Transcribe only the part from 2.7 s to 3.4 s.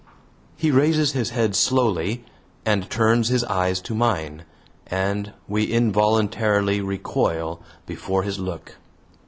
turns